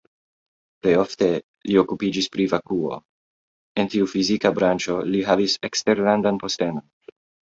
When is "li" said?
1.71-1.75, 5.11-5.21